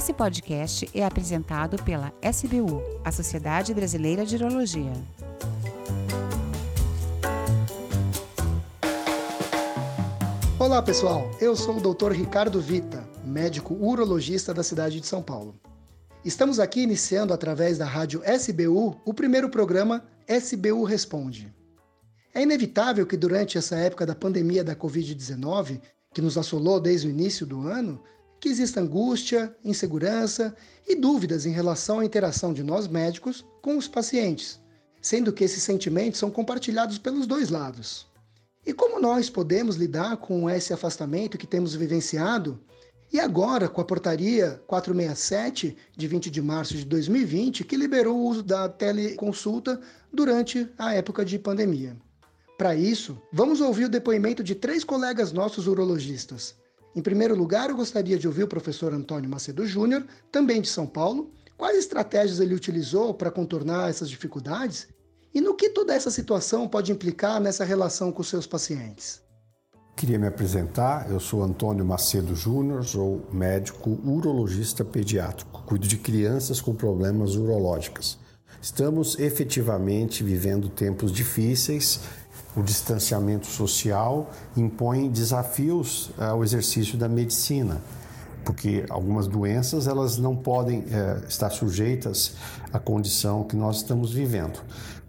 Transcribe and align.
Esse 0.00 0.14
podcast 0.14 0.88
é 0.94 1.04
apresentado 1.04 1.76
pela 1.84 2.10
SBU, 2.22 2.82
a 3.04 3.12
Sociedade 3.12 3.74
Brasileira 3.74 4.24
de 4.24 4.34
Urologia. 4.34 4.94
Olá 10.58 10.80
pessoal, 10.80 11.30
eu 11.38 11.54
sou 11.54 11.76
o 11.76 11.94
Dr. 11.94 12.12
Ricardo 12.12 12.62
Vita, 12.62 13.06
médico 13.22 13.74
urologista 13.74 14.54
da 14.54 14.62
cidade 14.62 15.02
de 15.02 15.06
São 15.06 15.22
Paulo. 15.22 15.54
Estamos 16.24 16.58
aqui 16.58 16.80
iniciando 16.80 17.34
através 17.34 17.76
da 17.76 17.84
rádio 17.84 18.22
SBU 18.24 18.98
o 19.04 19.12
primeiro 19.12 19.50
programa 19.50 20.02
SBU 20.26 20.82
Responde. 20.84 21.54
É 22.34 22.40
inevitável 22.40 23.06
que 23.06 23.18
durante 23.18 23.58
essa 23.58 23.76
época 23.76 24.06
da 24.06 24.14
pandemia 24.14 24.64
da 24.64 24.74
Covid-19, 24.74 25.78
que 26.14 26.22
nos 26.22 26.38
assolou 26.38 26.80
desde 26.80 27.06
o 27.06 27.10
início 27.10 27.44
do 27.44 27.68
ano, 27.68 28.02
que 28.40 28.48
exista 28.48 28.80
angústia, 28.80 29.54
insegurança 29.62 30.56
e 30.88 30.96
dúvidas 30.96 31.44
em 31.44 31.52
relação 31.52 31.98
à 31.98 32.04
interação 32.04 32.54
de 32.54 32.62
nós 32.62 32.88
médicos 32.88 33.44
com 33.60 33.76
os 33.76 33.86
pacientes, 33.86 34.58
sendo 35.00 35.32
que 35.32 35.44
esses 35.44 35.62
sentimentos 35.62 36.18
são 36.18 36.30
compartilhados 36.30 36.96
pelos 36.96 37.26
dois 37.26 37.50
lados. 37.50 38.08
E 38.66 38.72
como 38.72 39.00
nós 39.00 39.28
podemos 39.28 39.76
lidar 39.76 40.16
com 40.16 40.48
esse 40.48 40.72
afastamento 40.72 41.36
que 41.36 41.46
temos 41.46 41.74
vivenciado? 41.74 42.58
E 43.12 43.18
agora, 43.18 43.68
com 43.68 43.80
a 43.80 43.84
portaria 43.84 44.62
467 44.66 45.76
de 45.96 46.06
20 46.06 46.30
de 46.30 46.40
março 46.40 46.76
de 46.76 46.84
2020, 46.84 47.64
que 47.64 47.76
liberou 47.76 48.16
o 48.16 48.26
uso 48.26 48.42
da 48.42 48.68
teleconsulta 48.68 49.80
durante 50.12 50.68
a 50.78 50.94
época 50.94 51.24
de 51.24 51.38
pandemia. 51.38 51.96
Para 52.56 52.74
isso, 52.74 53.20
vamos 53.32 53.60
ouvir 53.60 53.86
o 53.86 53.90
depoimento 53.90 54.44
de 54.44 54.54
três 54.54 54.84
colegas 54.84 55.32
nossos 55.32 55.66
urologistas. 55.66 56.54
Em 56.94 57.00
primeiro 57.00 57.36
lugar, 57.36 57.70
eu 57.70 57.76
gostaria 57.76 58.18
de 58.18 58.26
ouvir 58.26 58.42
o 58.42 58.48
professor 58.48 58.92
Antônio 58.92 59.30
Macedo 59.30 59.64
Júnior, 59.64 60.04
também 60.32 60.60
de 60.60 60.68
São 60.68 60.86
Paulo, 60.86 61.30
quais 61.56 61.78
estratégias 61.78 62.40
ele 62.40 62.54
utilizou 62.54 63.14
para 63.14 63.30
contornar 63.30 63.90
essas 63.90 64.10
dificuldades 64.10 64.88
e 65.32 65.40
no 65.40 65.54
que 65.54 65.70
toda 65.70 65.94
essa 65.94 66.10
situação 66.10 66.66
pode 66.66 66.90
implicar 66.90 67.40
nessa 67.40 67.64
relação 67.64 68.10
com 68.10 68.22
seus 68.22 68.46
pacientes. 68.46 69.22
Queria 69.94 70.18
me 70.18 70.26
apresentar, 70.26 71.10
eu 71.10 71.20
sou 71.20 71.42
Antônio 71.42 71.84
Macedo 71.84 72.34
Júnior, 72.34 72.84
sou 72.84 73.28
médico 73.30 73.90
urologista 74.02 74.84
pediátrico, 74.84 75.62
cuido 75.64 75.86
de 75.86 75.98
crianças 75.98 76.60
com 76.60 76.74
problemas 76.74 77.36
urológicos. 77.36 78.18
Estamos 78.60 79.18
efetivamente 79.18 80.24
vivendo 80.24 80.68
tempos 80.68 81.12
difíceis 81.12 82.00
o 82.56 82.62
distanciamento 82.62 83.46
social 83.46 84.30
impõe 84.56 85.08
desafios 85.08 86.10
eh, 86.18 86.24
ao 86.24 86.42
exercício 86.42 86.98
da 86.98 87.08
medicina, 87.08 87.80
porque 88.44 88.84
algumas 88.88 89.26
doenças 89.26 89.86
elas 89.86 90.16
não 90.16 90.34
podem 90.34 90.84
é, 90.90 91.20
estar 91.28 91.50
sujeitas 91.50 92.34
à 92.72 92.78
condição 92.78 93.44
que 93.44 93.54
nós 93.54 93.76
estamos 93.76 94.12
vivendo. 94.12 94.60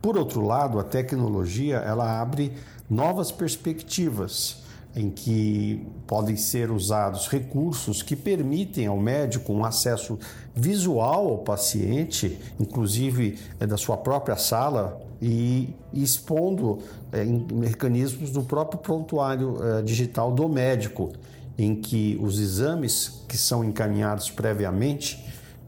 Por 0.01 0.17
outro 0.17 0.41
lado, 0.41 0.79
a 0.79 0.83
tecnologia 0.83 1.77
ela 1.77 2.21
abre 2.21 2.53
novas 2.89 3.31
perspectivas 3.31 4.57
em 4.95 5.09
que 5.09 5.85
podem 6.05 6.35
ser 6.35 6.69
usados 6.69 7.27
recursos 7.27 8.03
que 8.03 8.15
permitem 8.15 8.87
ao 8.87 8.99
médico 8.99 9.53
um 9.53 9.63
acesso 9.63 10.19
visual 10.53 11.29
ao 11.29 11.37
paciente, 11.39 12.37
inclusive 12.59 13.39
é, 13.59 13.65
da 13.65 13.77
sua 13.77 13.97
própria 13.97 14.35
sala, 14.35 15.01
e 15.21 15.73
expondo 15.93 16.79
é, 17.11 17.23
mecanismos 17.23 18.31
do 18.31 18.43
próprio 18.43 18.79
prontuário 18.79 19.57
é, 19.63 19.81
digital 19.81 20.31
do 20.31 20.49
médico, 20.49 21.11
em 21.57 21.75
que 21.75 22.17
os 22.21 22.39
exames 22.39 23.23
que 23.27 23.37
são 23.37 23.63
encaminhados 23.63 24.29
previamente 24.29 25.23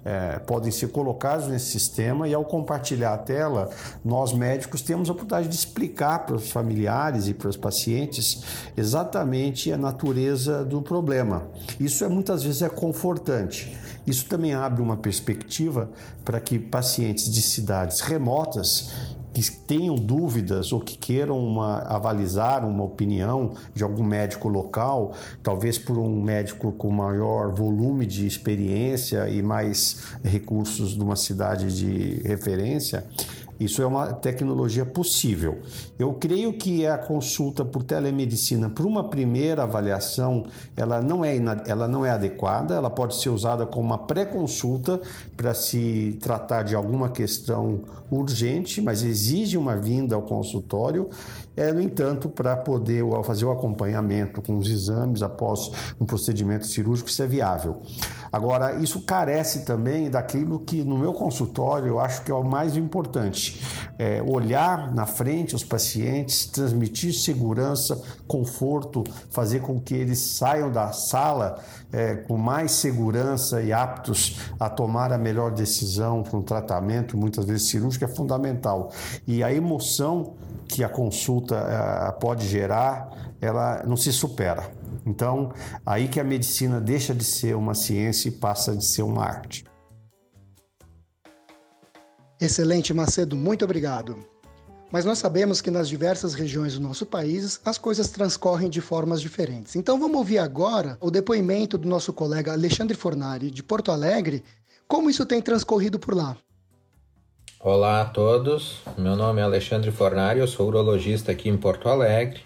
é, 0.06 0.40
podem 0.40 0.72
ser 0.72 0.90
colocados 0.90 1.48
nesse 1.48 1.72
sistema 1.72 2.28
e 2.28 2.34
ao 2.34 2.44
compartilhar 2.44 3.14
a 3.14 3.18
tela, 3.18 3.70
nós 4.04 4.34
médicos 4.34 4.82
temos 4.82 5.10
a 5.10 5.14
oportunidade 5.14 5.48
de 5.48 5.56
explicar 5.56 6.26
para 6.26 6.36
os 6.36 6.52
familiares 6.52 7.28
e 7.28 7.34
para 7.34 7.50
os 7.50 7.58
pacientes 7.58 8.44
exatamente 8.76 9.72
a 9.72 9.78
natureza 9.78 10.64
do 10.64 10.82
problema. 10.82 11.48
Isso 11.80 12.04
é 12.04 12.08
muitas 12.08 12.44
vezes 12.44 12.62
é 12.62 12.70
confortante. 12.70 13.78
Isso 14.06 14.26
também 14.26 14.54
abre 14.54 14.82
uma 14.82 14.98
perspectiva 14.98 15.90
para 16.26 16.40
que 16.40 16.60
pacientes 16.60 17.32
de 17.32 17.42
cidades 17.42 18.02
remotas 18.02 18.92
que 19.34 19.52
tenham 19.52 19.96
dúvidas 19.96 20.72
ou 20.72 20.80
que 20.80 20.98
queiram 20.98 21.40
uma, 21.40 21.80
avalizar 21.80 22.66
uma 22.66 22.84
opinião 22.84 23.54
de 23.74 23.84
algum 23.84 24.04
médico 24.04 24.48
local, 24.48 25.14
talvez 25.42 25.78
por 25.78 25.98
um 25.98 26.22
médico 26.22 26.72
com 26.74 26.92
maior 26.92 27.52
volume 27.52 28.06
de 28.06 28.28
experiência 28.28 29.28
e 29.28 29.42
mais 29.42 30.04
recursos 30.24 30.94
de 30.94 31.02
uma 31.02 31.16
cidade 31.16 31.76
de 31.76 32.22
referência, 32.28 33.06
isso 33.64 33.82
é 33.82 33.86
uma 33.86 34.14
tecnologia 34.14 34.86
possível. 34.86 35.60
Eu 35.98 36.14
creio 36.14 36.54
que 36.54 36.86
a 36.86 36.98
consulta 36.98 37.64
por 37.64 37.84
telemedicina, 37.84 38.70
para 38.70 38.86
uma 38.86 39.10
primeira 39.10 39.64
avaliação, 39.64 40.46
ela 40.76 41.02
não 41.02 41.24
é, 41.24 41.36
ela 41.68 41.88
não 41.88 42.06
é 42.06 42.12
adequada, 42.12 42.76
ela 42.76 42.90
pode 42.90 43.16
ser 43.16 43.30
usada 43.30 43.66
como 43.66 43.88
uma 43.88 43.98
pré-consulta 43.98 45.02
para 45.36 45.54
se 45.54 46.18
tratar 46.22 46.64
de 46.64 46.76
alguma 46.76 47.10
questão 47.10 47.82
urgente, 48.12 48.82
mas 48.82 49.04
exige 49.04 49.58
uma 49.58 49.76
vinda 49.76 50.16
ao 50.16 50.22
consultório 50.22 51.10
é, 51.56 51.72
no 51.72 51.80
entanto, 51.80 52.30
para 52.30 52.58
poder 52.58 53.04
fazer 53.24 53.46
o 53.46 53.52
acompanhamento 53.52 54.42
com 54.42 54.58
os 54.58 54.68
exames 54.68 55.22
após 55.22 55.72
um 56.00 56.06
procedimento 56.06 56.66
cirúrgico, 56.66 57.10
isso 57.10 57.22
é 57.22 57.28
viável. 57.28 57.82
Agora, 58.32 58.74
isso 58.82 59.02
carece 59.02 59.64
também 59.64 60.10
daquilo 60.10 60.60
que 60.60 60.84
no 60.84 60.98
meu 60.98 61.14
consultório 61.14 61.88
eu 61.88 62.00
acho 62.00 62.24
que 62.24 62.32
é 62.32 62.34
o 62.34 62.44
mais 62.44 62.76
importante: 62.76 63.53
é 63.98 64.22
olhar 64.22 64.94
na 64.94 65.06
frente 65.06 65.56
os 65.56 65.64
pacientes, 65.64 66.46
transmitir 66.46 67.14
segurança, 67.14 68.02
conforto, 68.28 69.04
fazer 69.30 69.62
com 69.62 69.80
que 69.80 69.94
eles 69.94 70.20
saiam 70.20 70.72
da 70.72 70.92
sala 70.92 71.60
é, 71.92 72.16
com 72.16 72.38
mais 72.38 72.72
segurança 72.72 73.62
e 73.62 73.72
aptos 73.72 74.40
a 74.60 74.70
tomar 74.70 75.12
a 75.12 75.18
melhor 75.18 75.52
decisão 75.52 76.24
para 76.24 76.38
um 76.38 76.42
tratamento, 76.42 77.18
muitas 77.18 77.46
vezes 77.46 77.70
cirúrgico, 77.70 78.06
é 78.06 78.08
fundamental. 78.08 78.92
E 79.28 79.44
a 79.44 79.54
emoção 79.54 80.34
que 80.68 80.84
a 80.84 80.90
consulta 80.90 81.56
uh, 81.56 82.20
pode 82.20 82.48
gerar, 82.48 83.12
ela 83.40 83.84
não 83.86 83.96
se 83.96 84.12
supera. 84.12 84.72
Então, 85.06 85.52
aí 85.86 86.08
que 86.08 86.20
a 86.20 86.24
medicina 86.24 86.80
deixa 86.80 87.14
de 87.14 87.24
ser 87.24 87.56
uma 87.56 87.76
ciência 87.76 88.30
e 88.30 88.32
passa 88.32 88.76
de 88.76 88.84
ser 88.84 89.04
uma 89.04 89.24
arte. 89.24 89.66
Excelente, 92.44 92.94
Macedo, 92.94 93.38
muito 93.38 93.64
obrigado. 93.64 94.18
Mas 94.92 95.06
nós 95.06 95.18
sabemos 95.18 95.62
que 95.62 95.72
nas 95.72 95.88
diversas 95.88 96.34
regiões 96.34 96.74
do 96.74 96.82
nosso 96.82 97.06
país 97.06 97.62
as 97.64 97.78
coisas 97.78 98.10
transcorrem 98.10 98.70
de 98.70 98.82
formas 98.82 99.22
diferentes. 99.22 99.78
Então 99.78 99.98
vamos 99.98 100.18
ouvir 100.18 100.40
agora 100.40 100.98
o 101.00 101.10
depoimento 101.10 101.78
do 101.78 101.88
nosso 101.88 102.12
colega 102.12 102.52
Alexandre 102.52 102.98
Fornari, 102.98 103.50
de 103.50 103.64
Porto 103.64 103.94
Alegre, 103.94 104.44
como 104.90 105.10
isso 105.10 105.26
tem 105.26 105.42
transcorrido 105.42 105.98
por 105.98 106.14
lá. 106.14 106.36
Olá 107.62 108.02
a 108.02 108.06
todos, 108.06 108.82
meu 108.98 109.16
nome 109.16 109.40
é 109.40 109.44
Alexandre 109.46 109.90
Fornari, 109.90 110.42
eu 110.42 110.48
sou 110.48 110.68
urologista 110.68 111.32
aqui 111.32 111.48
em 111.48 111.56
Porto 111.56 111.88
Alegre 111.88 112.42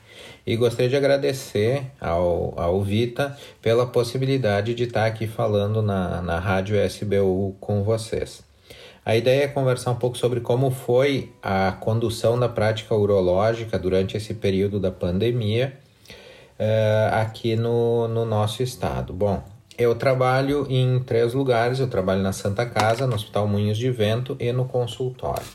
e 0.45 0.55
gostaria 0.55 0.89
de 0.89 0.95
agradecer 0.95 1.87
ao, 1.99 2.53
ao 2.55 2.83
Vita 2.83 3.35
pela 3.63 3.87
possibilidade 3.87 4.75
de 4.75 4.83
estar 4.83 5.07
aqui 5.07 5.25
falando 5.25 5.81
na, 5.81 6.21
na 6.21 6.37
Rádio 6.37 6.77
SBU 6.85 7.57
com 7.59 7.81
vocês. 7.81 8.46
A 9.07 9.15
ideia 9.15 9.45
é 9.45 9.47
conversar 9.47 9.91
um 9.91 9.95
pouco 9.95 10.17
sobre 10.17 10.41
como 10.41 10.69
foi 10.69 11.31
a 11.41 11.71
condução 11.71 12.37
da 12.37 12.49
prática 12.49 12.93
urológica 12.93 13.79
durante 13.79 14.17
esse 14.17 14.33
período 14.33 14.81
da 14.81 14.91
pandemia 14.91 15.79
uh, 16.59 17.15
aqui 17.15 17.55
no, 17.55 18.09
no 18.09 18.25
nosso 18.25 18.61
estado. 18.61 19.13
Bom, 19.13 19.41
eu 19.77 19.95
trabalho 19.95 20.67
em 20.69 20.99
três 20.99 21.33
lugares. 21.33 21.79
Eu 21.79 21.89
trabalho 21.89 22.21
na 22.21 22.33
Santa 22.33 22.65
Casa, 22.65 23.07
no 23.07 23.15
Hospital 23.15 23.47
Moinhos 23.47 23.77
de 23.77 23.89
Vento 23.89 24.35
e 24.41 24.51
no 24.51 24.65
consultório. 24.65 25.45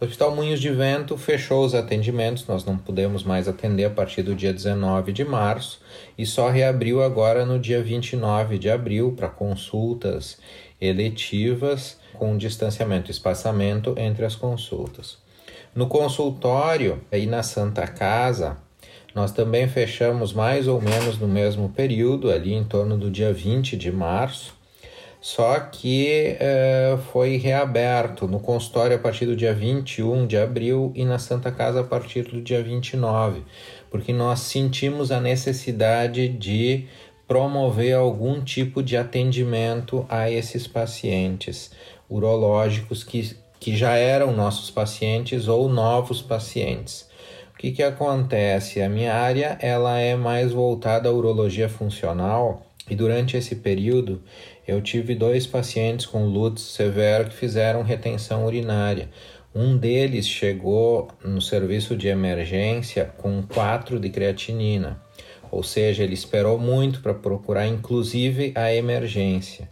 O 0.00 0.04
Hospital 0.04 0.34
Moinhos 0.34 0.60
de 0.60 0.70
Vento 0.70 1.16
fechou 1.16 1.64
os 1.64 1.72
atendimentos, 1.72 2.46
nós 2.48 2.64
não 2.64 2.76
pudemos 2.76 3.22
mais 3.22 3.46
atender 3.46 3.84
a 3.84 3.90
partir 3.90 4.22
do 4.22 4.34
dia 4.34 4.52
19 4.52 5.12
de 5.12 5.24
março 5.24 5.80
e 6.18 6.26
só 6.26 6.50
reabriu 6.50 7.00
agora 7.00 7.46
no 7.46 7.60
dia 7.60 7.80
29 7.80 8.58
de 8.58 8.68
abril 8.68 9.12
para 9.16 9.28
consultas 9.28 10.36
eletivas 10.80 11.96
com 12.12 12.36
distanciamento 12.36 13.08
e 13.08 13.12
espaçamento 13.12 13.94
entre 13.96 14.24
as 14.24 14.34
consultas. 14.34 15.16
No 15.72 15.86
consultório 15.86 17.00
e 17.12 17.24
na 17.24 17.44
Santa 17.44 17.86
Casa, 17.86 18.58
nós 19.14 19.30
também 19.30 19.68
fechamos 19.68 20.32
mais 20.32 20.66
ou 20.66 20.80
menos 20.80 21.18
no 21.18 21.28
mesmo 21.28 21.68
período, 21.68 22.32
ali 22.32 22.52
em 22.52 22.64
torno 22.64 22.98
do 22.98 23.08
dia 23.08 23.32
20 23.32 23.76
de 23.76 23.92
março, 23.92 24.53
só 25.24 25.58
que 25.58 26.36
eh, 26.38 26.98
foi 27.10 27.38
reaberto 27.38 28.28
no 28.28 28.38
consultório 28.38 28.96
a 28.96 28.98
partir 28.98 29.24
do 29.24 29.34
dia 29.34 29.54
21 29.54 30.26
de 30.26 30.36
abril 30.36 30.92
e 30.94 31.02
na 31.02 31.18
Santa 31.18 31.50
Casa 31.50 31.80
a 31.80 31.82
partir 31.82 32.24
do 32.24 32.42
dia 32.42 32.62
29, 32.62 33.42
porque 33.90 34.12
nós 34.12 34.40
sentimos 34.40 35.10
a 35.10 35.22
necessidade 35.22 36.28
de 36.28 36.86
promover 37.26 37.94
algum 37.94 38.42
tipo 38.42 38.82
de 38.82 38.98
atendimento 38.98 40.04
a 40.10 40.30
esses 40.30 40.66
pacientes 40.66 41.70
urológicos 42.06 43.02
que, 43.02 43.34
que 43.58 43.74
já 43.74 43.96
eram 43.96 44.30
nossos 44.30 44.70
pacientes 44.70 45.48
ou 45.48 45.70
novos 45.70 46.20
pacientes. 46.20 47.08
O 47.54 47.56
que, 47.56 47.72
que 47.72 47.82
acontece? 47.82 48.82
A 48.82 48.90
minha 48.90 49.14
área 49.14 49.56
ela 49.62 49.98
é 49.98 50.16
mais 50.16 50.52
voltada 50.52 51.08
à 51.08 51.12
urologia 51.12 51.70
funcional 51.70 52.63
e 52.88 52.94
durante 52.94 53.36
esse 53.36 53.56
período 53.56 54.22
eu 54.66 54.80
tive 54.80 55.14
dois 55.14 55.46
pacientes 55.46 56.06
com 56.06 56.26
Lutz 56.26 56.62
severo 56.62 57.28
que 57.28 57.34
fizeram 57.34 57.82
retenção 57.82 58.44
urinária. 58.44 59.08
Um 59.54 59.76
deles 59.76 60.26
chegou 60.26 61.08
no 61.24 61.40
serviço 61.40 61.96
de 61.96 62.08
emergência 62.08 63.04
com 63.18 63.42
4 63.42 64.00
de 64.00 64.10
creatinina, 64.10 65.00
ou 65.50 65.62
seja, 65.62 66.02
ele 66.02 66.14
esperou 66.14 66.58
muito 66.58 67.00
para 67.00 67.14
procurar 67.14 67.66
inclusive 67.66 68.52
a 68.56 68.74
emergência. 68.74 69.68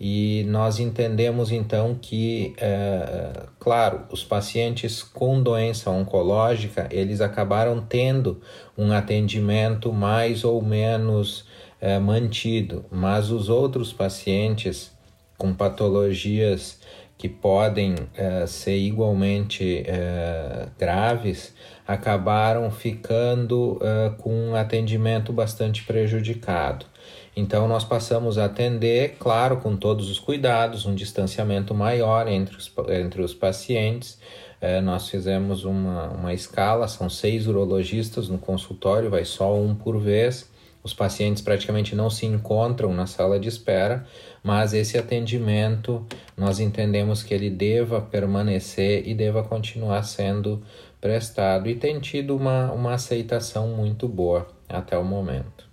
E 0.00 0.44
nós 0.48 0.78
entendemos 0.78 1.50
então 1.50 1.98
que, 2.00 2.54
é, 2.56 3.46
claro, 3.58 4.04
os 4.12 4.22
pacientes 4.22 5.02
com 5.02 5.42
doença 5.42 5.90
oncológica 5.90 6.88
eles 6.90 7.20
acabaram 7.20 7.80
tendo 7.80 8.40
um 8.76 8.92
atendimento 8.92 9.92
mais 9.92 10.44
ou 10.44 10.62
menos 10.62 11.44
é, 11.80 11.98
mantido, 11.98 12.84
mas 12.90 13.30
os 13.30 13.48
outros 13.48 13.92
pacientes 13.92 14.92
com 15.36 15.54
patologias 15.54 16.80
que 17.16 17.28
podem 17.28 17.96
é, 18.16 18.46
ser 18.46 18.76
igualmente 18.76 19.82
é, 19.86 20.68
graves 20.78 21.52
acabaram 21.86 22.70
ficando 22.70 23.78
é, 23.82 24.10
com 24.18 24.32
um 24.32 24.54
atendimento 24.54 25.32
bastante 25.32 25.84
prejudicado. 25.84 26.86
Então, 27.34 27.68
nós 27.68 27.84
passamos 27.84 28.36
a 28.36 28.46
atender, 28.46 29.16
claro, 29.18 29.58
com 29.58 29.76
todos 29.76 30.10
os 30.10 30.18
cuidados, 30.18 30.86
um 30.86 30.94
distanciamento 30.94 31.74
maior 31.74 32.26
entre 32.28 32.56
os, 32.56 32.72
entre 32.88 33.22
os 33.22 33.32
pacientes. 33.32 34.18
É, 34.60 34.80
nós 34.80 35.08
fizemos 35.08 35.64
uma, 35.64 36.08
uma 36.08 36.34
escala, 36.34 36.88
são 36.88 37.08
seis 37.08 37.46
urologistas 37.46 38.28
no 38.28 38.38
consultório, 38.38 39.08
vai 39.10 39.24
só 39.24 39.54
um 39.56 39.74
por 39.74 40.00
vez. 40.00 40.50
Os 40.82 40.94
pacientes 40.94 41.42
praticamente 41.42 41.94
não 41.94 42.08
se 42.08 42.24
encontram 42.24 42.94
na 42.94 43.06
sala 43.06 43.38
de 43.38 43.48
espera, 43.48 44.06
mas 44.42 44.72
esse 44.72 44.96
atendimento 44.96 46.06
nós 46.36 46.60
entendemos 46.60 47.22
que 47.22 47.34
ele 47.34 47.50
deva 47.50 48.00
permanecer 48.00 49.06
e 49.06 49.14
deva 49.14 49.42
continuar 49.42 50.02
sendo 50.04 50.62
prestado 51.00 51.68
e 51.68 51.74
tem 51.74 52.00
tido 52.00 52.34
uma, 52.36 52.72
uma 52.72 52.94
aceitação 52.94 53.68
muito 53.68 54.08
boa 54.08 54.48
até 54.68 54.96
o 54.96 55.04
momento. 55.04 55.68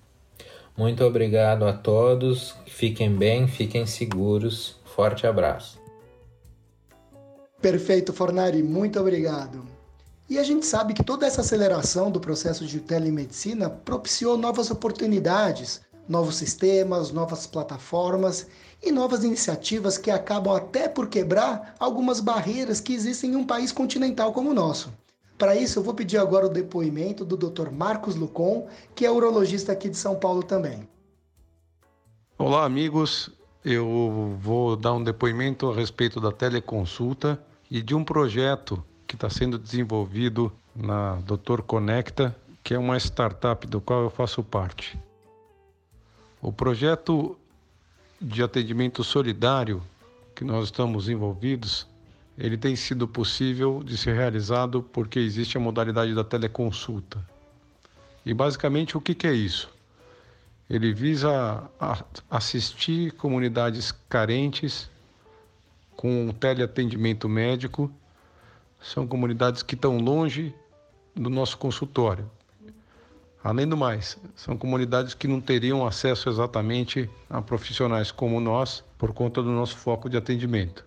Muito 0.78 1.04
obrigado 1.06 1.66
a 1.66 1.72
todos. 1.72 2.56
Fiquem 2.66 3.16
bem, 3.16 3.48
fiquem 3.48 3.86
seguros. 3.86 4.78
Forte 4.84 5.26
abraço. 5.26 5.80
Perfeito, 7.62 8.12
Fornari, 8.12 8.62
muito 8.62 9.00
obrigado. 9.00 9.75
E 10.28 10.40
a 10.40 10.44
gente 10.44 10.66
sabe 10.66 10.96
que 10.96 11.04
toda 11.04 11.26
essa 11.28 11.42
aceleração 11.42 12.10
do 12.10 12.20
processo 12.20 12.66
de 12.66 12.80
telemedicina 12.80 13.70
propiciou 13.70 14.36
novas 14.36 14.72
oportunidades, 14.72 15.82
novos 16.10 16.36
sistemas, 16.36 17.12
novas 17.12 17.46
plataformas 17.46 18.48
e 18.82 18.92
novas 18.92 19.24
iniciativas 19.24 20.00
que 20.00 20.10
acabam 20.10 20.56
até 20.56 20.88
por 20.90 21.10
quebrar 21.10 21.76
algumas 21.80 22.20
barreiras 22.20 22.82
que 22.82 22.94
existem 22.94 23.34
em 23.34 23.36
um 23.36 23.46
país 23.46 23.72
continental 23.72 24.34
como 24.34 24.50
o 24.50 24.54
nosso. 24.54 24.92
Para 25.38 25.56
isso, 25.56 25.78
eu 25.78 25.84
vou 25.84 25.94
pedir 25.94 26.18
agora 26.18 26.48
o 26.48 26.50
depoimento 26.50 27.24
do 27.24 27.38
Dr. 27.38 27.70
Marcos 27.70 28.16
Lucon, 28.16 28.68
que 28.96 29.06
é 29.06 29.12
urologista 29.12 29.74
aqui 29.74 29.90
de 29.90 29.98
São 29.98 30.16
Paulo 30.16 30.42
também. 30.42 30.88
Olá, 32.38 32.66
amigos. 32.66 33.30
Eu 33.64 34.38
vou 34.40 34.76
dar 34.76 34.94
um 34.94 35.04
depoimento 35.04 35.70
a 35.70 35.76
respeito 35.76 36.20
da 36.20 36.32
teleconsulta 36.32 37.40
e 37.70 37.82
de 37.82 37.94
um 37.94 38.04
projeto 38.04 38.84
que 39.08 39.16
está 39.16 39.30
sendo 39.30 39.58
desenvolvido 39.58 40.52
na 40.76 41.16
Doutor 41.18 41.62
Conecta, 41.62 42.36
que 42.64 42.74
é 42.74 42.80
uma 42.80 42.98
startup 42.98 43.66
do 43.68 43.80
qual 43.80 44.04
eu 44.04 44.10
faço 44.10 44.44
parte. 44.44 44.98
O 46.42 46.52
projeto 46.52 47.38
de 48.22 48.42
atendimento 48.42 49.04
solidário 49.04 49.82
que 50.34 50.44
nós 50.44 50.66
estamos 50.66 51.08
envolvidos 51.08 51.88
ele 52.38 52.58
tem 52.58 52.76
sido 52.76 53.08
possível 53.08 53.82
de 53.84 53.98
ser 53.98 54.14
realizado 54.14 54.84
porque 54.84 55.20
existe 55.20 55.58
a 55.58 55.60
modalidade 55.60 56.14
da 56.14 56.24
teleconsulta. 56.24 57.24
E 58.26 58.34
basicamente 58.34 58.98
o 58.98 59.02
que, 59.02 59.16
que 59.16 59.28
é 59.28 59.34
isso? 59.34 59.70
Ele 60.70 60.94
visa 60.94 61.70
assistir 62.30 63.12
comunidades 63.14 63.92
carentes 64.10 64.90
com 65.96 66.34
teleatendimento 66.34 67.30
médico. 67.30 67.90
São 68.86 69.08
comunidades 69.08 69.64
que 69.64 69.74
estão 69.74 69.98
longe 69.98 70.54
do 71.16 71.28
nosso 71.28 71.58
consultório. 71.58 72.30
Além 73.44 73.68
do 73.68 73.76
mais, 73.76 74.16
são 74.36 74.56
comunidades 74.56 75.16
que 75.16 75.28
não 75.28 75.42
teriam 75.42 75.88
acesso 75.88 76.30
exatamente 76.30 77.10
a 77.28 77.42
profissionais 77.42 78.12
como 78.12 78.40
nós 78.40 78.84
por 78.96 79.12
conta 79.12 79.42
do 79.42 79.50
nosso 79.50 79.76
foco 79.76 80.08
de 80.08 80.18
atendimento. 80.18 80.86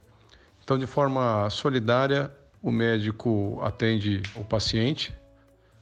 Então, 0.63 0.79
de 0.79 0.87
forma 0.87 1.51
solidária, 1.51 2.33
o 2.63 2.71
médico 2.71 3.59
atende 3.63 4.23
o 4.37 4.45
paciente. 4.45 5.13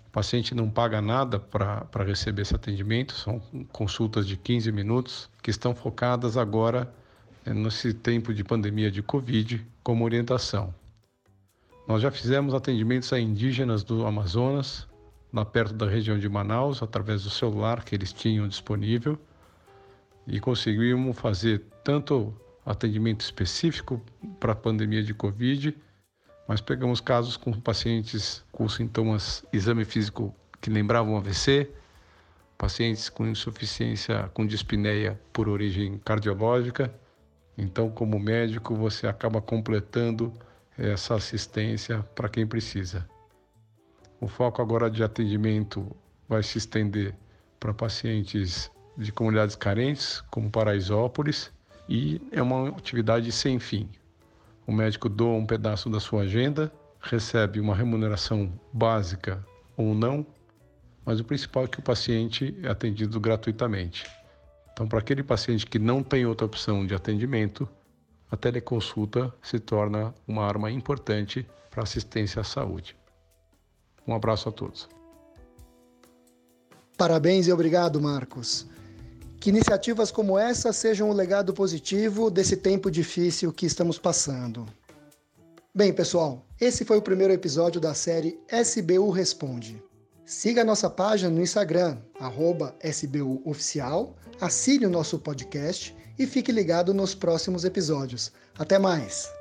O 0.06 0.10
paciente 0.10 0.54
não 0.54 0.70
paga 0.70 1.02
nada 1.02 1.38
para 1.38 2.02
receber 2.02 2.42
esse 2.42 2.54
atendimento, 2.54 3.12
são 3.12 3.42
consultas 3.70 4.26
de 4.26 4.38
15 4.38 4.72
minutos 4.72 5.28
que 5.42 5.50
estão 5.50 5.74
focadas 5.74 6.38
agora 6.38 6.90
eh, 7.44 7.52
nesse 7.52 7.92
tempo 7.92 8.32
de 8.32 8.42
pandemia 8.42 8.90
de 8.90 9.02
Covid 9.02 9.66
como 9.82 10.02
orientação. 10.02 10.72
Nós 11.87 12.03
já 12.03 12.11
fizemos 12.11 12.53
atendimentos 12.53 13.12
a 13.12 13.21
indígenas 13.21 13.85
do 13.85 14.05
Amazonas, 14.05 14.88
lá 15.33 15.44
perto 15.44 15.73
da 15.75 15.87
região 15.87 16.19
de 16.19 16.29
Manaus, 16.29 16.83
através 16.83 17.23
do 17.23 17.31
celular 17.31 17.85
que 17.85 17.94
eles 17.94 18.12
tinham 18.12 18.49
disponível, 18.49 19.17
e 20.27 20.41
conseguimos 20.41 21.17
fazer 21.17 21.62
tanto 21.85 22.35
atendimento 22.65 23.21
específico 23.21 24.03
para 24.41 24.53
a 24.53 24.56
pandemia 24.56 25.00
de 25.00 25.15
Covid, 25.15 25.77
mas 26.49 26.61
pegamos 26.61 27.00
casos 27.00 27.37
com 27.37 27.53
pacientes 27.53 28.44
com 28.50 28.69
sintomas, 28.69 29.44
exame 29.53 29.85
físico 29.85 30.35
que 30.61 30.69
lembravam 30.69 31.17
AVC, 31.17 31.71
pacientes 32.59 33.09
com 33.09 33.29
insuficiência, 33.29 34.29
com 34.35 34.44
dispneia 34.44 35.21
por 35.33 35.49
origem 35.49 35.99
cardiológica. 36.05 36.93
Então, 37.57 37.88
como 37.90 38.19
médico, 38.19 38.75
você 38.75 39.07
acaba 39.07 39.40
completando 39.40 40.33
essa 40.78 41.14
assistência 41.14 42.02
para 42.14 42.28
quem 42.28 42.47
precisa. 42.47 43.09
O 44.21 44.28
foco 44.28 44.62
agora 44.62 44.90
de 44.90 45.02
atendimento 45.02 45.95
vai 46.28 46.42
se 46.42 46.59
estender 46.59 47.14
para 47.59 47.73
pacientes 47.73 48.71
de 48.97 49.12
comunidades 49.12 49.56
carentes, 49.56 50.23
como 50.30 50.50
Paraisópolis, 50.50 51.52
e 51.88 52.21
é 52.33 52.42
uma 52.42 52.68
atividade 52.68 53.30
sem 53.30 53.59
fim. 53.59 53.88
O 54.66 54.73
médico 54.73 55.09
doa 55.09 55.37
um 55.37 55.47
pedaço 55.47 55.88
da 55.88 56.00
sua 56.00 56.23
agenda, 56.23 56.73
recebe 57.00 57.61
uma 57.61 57.75
remuneração 57.75 58.52
básica 58.73 59.45
ou 59.76 59.95
não, 59.95 60.26
mas 61.04 61.21
o 61.21 61.25
principal 61.25 61.64
é 61.64 61.68
que 61.68 61.78
o 61.78 61.83
paciente 61.83 62.59
é 62.62 62.68
atendido 62.68 63.21
gratuitamente. 63.21 64.04
Então, 64.73 64.88
para 64.88 64.99
aquele 64.99 65.23
paciente 65.23 65.66
que 65.66 65.78
não 65.78 66.02
tem 66.02 66.26
outra 66.26 66.47
opção 66.47 66.85
de 66.85 66.95
atendimento, 66.95 67.68
a 68.30 68.37
teleconsulta 68.37 69.33
se 69.42 69.59
torna 69.59 70.14
uma 70.26 70.45
arma 70.45 70.71
importante 70.71 71.47
para 71.71 71.83
assistência 71.83 72.40
à 72.40 72.45
saúde. 72.45 72.97
Um 74.06 74.14
abraço 74.14 74.49
a 74.49 74.52
todos. 74.52 74.88
Parabéns 76.97 77.47
e 77.47 77.52
obrigado, 77.52 78.00
Marcos. 78.00 78.66
Que 79.38 79.50
iniciativas 79.50 80.11
como 80.11 80.38
essa 80.38 80.73
sejam 80.73 81.11
um 81.11 81.12
legado 81.12 81.52
positivo 81.52 82.30
desse 82.30 82.56
tempo 82.56 82.90
difícil 82.90 83.52
que 83.52 83.66
estamos 83.66 83.99
passando. 83.99 84.66
Bem, 85.75 85.92
pessoal, 85.92 86.45
esse 86.59 86.87
foi 86.87 86.97
o 86.97 87.02
primeiro 87.02 87.35
episódio 87.35 87.78
da 87.78 87.92
série 87.92 88.40
SBU 88.50 89.11
Responde. 89.11 89.83
Siga 90.25 90.62
a 90.62 90.64
nossa 90.64 90.88
página 90.88 91.30
no 91.30 91.42
Instagram, 91.42 91.99
SBUOficial, 92.83 94.16
assine 94.40 94.87
o 94.87 94.90
nosso 94.90 95.18
podcast 95.18 95.95
e 96.18 96.26
fique 96.26 96.52
ligado 96.52 96.94
nos 96.94 97.14
próximos 97.14 97.64
episódios. 97.64 98.32
Até 98.58 98.78
mais! 98.78 99.36